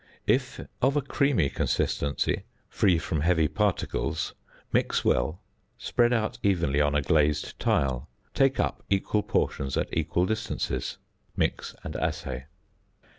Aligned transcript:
If 0.25 0.59
of 0.81 0.97
a 0.97 1.03
creamy 1.03 1.51
consistency, 1.51 2.45
free 2.69 2.97
from 2.97 3.21
heavy 3.21 3.47
particles: 3.47 4.33
mix 4.73 5.05
well; 5.05 5.43
spread 5.77 6.11
out 6.11 6.39
evenly 6.41 6.81
on 6.81 6.95
a 6.95 7.03
glazed 7.03 7.59
tile. 7.59 8.09
Take 8.33 8.59
up 8.59 8.81
equal 8.89 9.21
portions 9.21 9.77
at 9.77 9.95
equal 9.95 10.25
distances. 10.25 10.97
Mix 11.37 11.75
and 11.83 11.95
assay. 11.97 12.45